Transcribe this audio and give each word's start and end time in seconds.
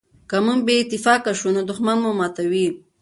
که 0.29 0.37
موږ 0.45 0.59
بې 0.67 0.73
اتفاقه 0.81 1.31
شو 1.39 1.49
نو 1.55 1.61
دښمن 1.69 1.97
مو 2.03 2.11
ماتوي. 2.19 2.67